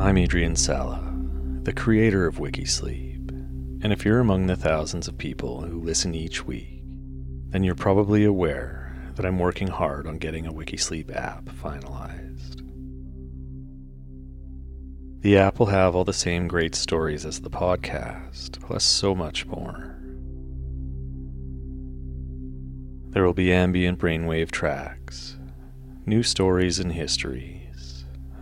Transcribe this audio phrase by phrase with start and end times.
[0.00, 1.12] I'm Adrian Sala,
[1.64, 3.30] the creator of Wikisleep.
[3.82, 6.84] And if you're among the thousands of people who listen each week,
[7.48, 12.62] then you're probably aware that I'm working hard on getting a Wikisleep app finalized.
[15.22, 19.46] The app will have all the same great stories as the podcast, plus so much
[19.46, 19.96] more.
[23.10, 25.36] There will be ambient brainwave tracks,
[26.06, 27.67] new stories and histories,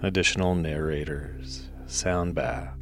[0.02, 2.76] additional narrators, sound baths,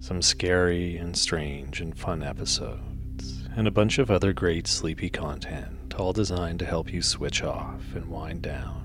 [0.00, 5.94] some scary and strange and fun episodes, and a bunch of other great sleepy content,
[5.98, 8.82] all designed to help you switch off and wind down.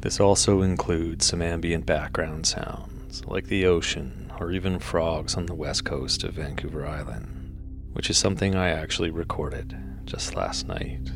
[0.00, 5.54] This also includes some ambient background sounds, like the ocean or even frogs on the
[5.54, 7.56] west coast of Vancouver Island,
[7.92, 11.10] which is something I actually recorded just last night.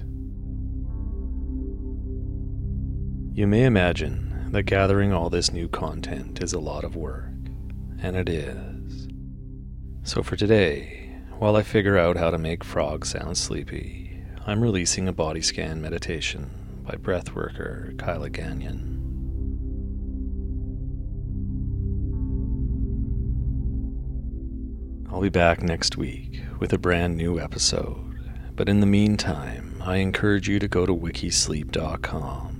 [3.35, 7.31] You may imagine that gathering all this new content is a lot of work,
[7.99, 9.09] and it is.
[10.03, 15.09] So for today, while I figure out how to make frogs sound sleepy, I'm releasing
[15.09, 16.51] a body scan meditation
[16.83, 18.99] by breathworker Kyla Gagnon.
[25.11, 28.15] I'll be back next week with a brand new episode,
[28.55, 32.52] but in the meantime, I encourage you to go to wikisleep.com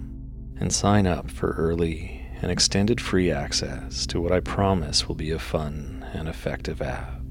[0.59, 5.31] and sign up for early and extended free access to what I promise will be
[5.31, 7.23] a fun and effective app.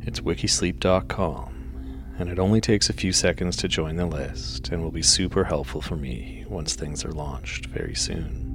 [0.00, 4.92] It's wikisleep.com, and it only takes a few seconds to join the list and will
[4.92, 8.48] be super helpful for me once things are launched very soon.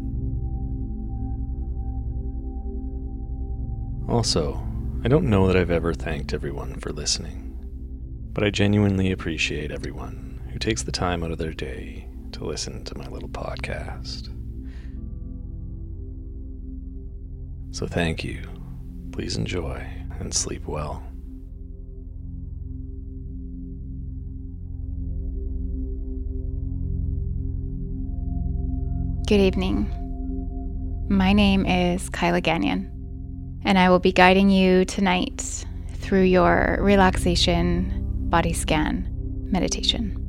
[4.10, 4.66] Also,
[5.04, 7.58] I don't know that I've ever thanked everyone for listening,
[8.34, 12.84] but I genuinely appreciate everyone who takes the time out of their day to listen
[12.86, 14.30] to my little podcast.
[17.72, 18.42] So thank you.
[19.12, 19.86] Please enjoy
[20.20, 21.04] and sleep well.
[29.28, 29.92] Good evening.
[31.10, 32.90] My name is Kyla Gagnon,
[33.64, 35.66] and I will be guiding you tonight
[35.96, 39.08] through your relaxation body scan
[39.52, 40.27] meditation.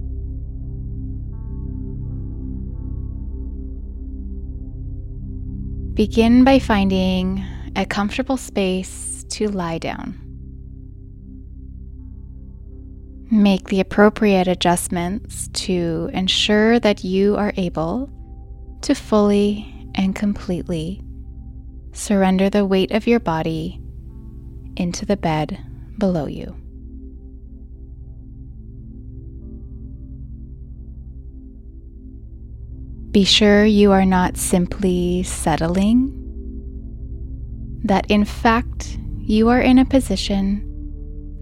[5.98, 10.16] Begin by finding a comfortable space to lie down.
[13.32, 18.08] Make the appropriate adjustments to ensure that you are able
[18.82, 21.02] to fully and completely
[21.90, 23.82] surrender the weight of your body
[24.76, 25.58] into the bed
[25.98, 26.54] below you.
[33.18, 36.12] Be sure you are not simply settling,
[37.82, 40.62] that in fact you are in a position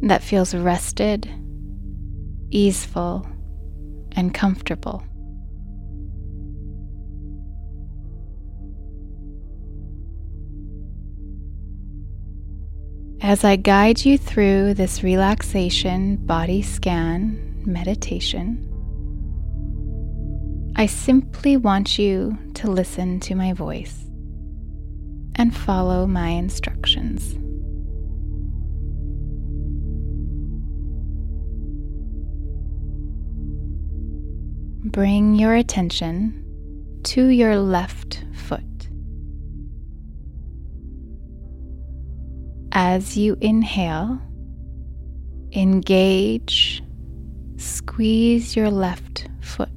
[0.00, 1.28] that feels rested,
[2.50, 3.28] easeful,
[4.12, 5.04] and comfortable.
[13.20, 18.75] As I guide you through this relaxation body scan meditation,
[20.78, 24.04] I simply want you to listen to my voice
[25.34, 27.32] and follow my instructions.
[34.92, 36.44] Bring your attention
[37.04, 38.62] to your left foot.
[42.72, 44.20] As you inhale,
[45.52, 46.82] engage,
[47.56, 49.70] squeeze your left foot.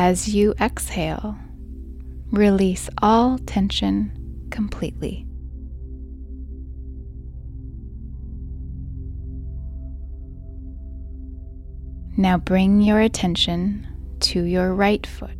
[0.00, 1.36] As you exhale,
[2.30, 5.26] release all tension completely.
[12.16, 13.88] Now bring your attention
[14.20, 15.36] to your right foot.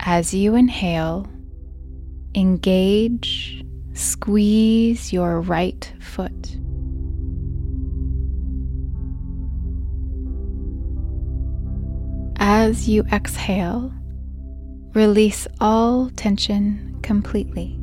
[0.00, 1.30] As you inhale,
[2.34, 6.56] engage, squeeze your right foot.
[12.42, 13.92] As you exhale,
[14.94, 17.76] release all tension completely.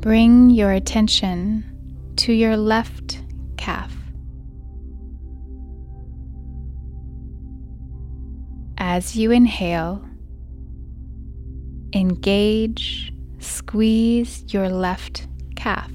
[0.00, 1.64] Bring your attention
[2.16, 3.22] to your left
[3.58, 3.94] calf.
[8.78, 10.02] As you inhale,
[11.92, 15.26] engage, squeeze your left
[15.56, 15.90] calf.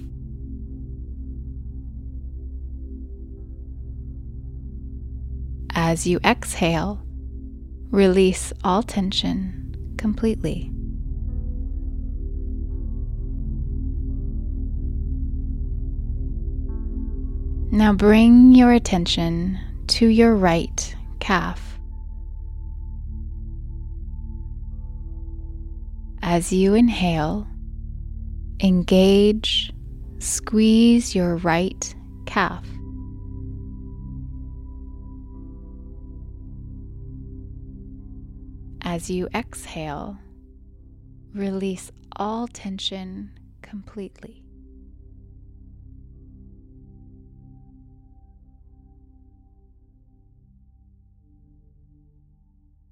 [5.76, 7.02] As you exhale,
[7.90, 10.70] release all tension completely.
[17.72, 21.80] Now bring your attention to your right calf.
[26.36, 27.46] As you inhale,
[28.60, 29.72] engage,
[30.18, 31.96] squeeze your right
[32.26, 32.66] calf.
[38.82, 40.18] As you exhale,
[41.36, 44.44] release all tension completely.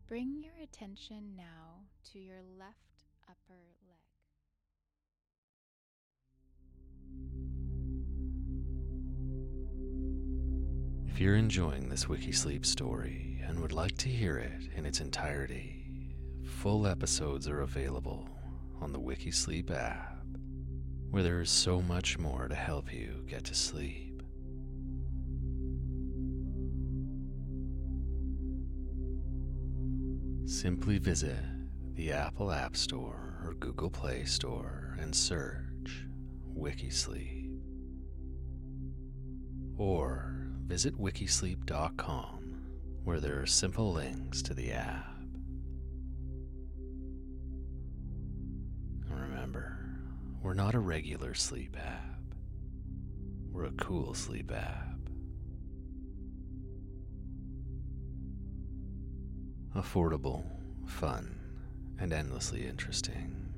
[0.07, 2.90] Bring your attention now to your left
[3.53, 3.97] upper leg.
[11.13, 16.15] If you're enjoying this Wikisleep story and would like to hear it in its entirety,
[16.45, 18.29] full episodes are available
[18.79, 20.25] on the Wikisleep app,
[21.09, 24.23] where there is so much more to help you get to sleep.
[30.45, 31.39] Simply visit
[31.95, 36.05] the Apple App Store or Google Play Store and search
[36.57, 37.57] Wikisleep.
[39.77, 42.37] Or visit wikisleep.com
[43.03, 45.17] where there are simple links to the app.
[49.09, 49.77] And Remember,
[50.43, 52.21] we're not a regular sleep app,
[53.51, 54.91] we're a cool sleep app.
[59.75, 60.43] affordable,
[60.85, 61.40] fun,
[62.01, 63.50] and endlessly interesting.